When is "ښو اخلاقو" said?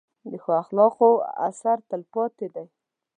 0.43-1.09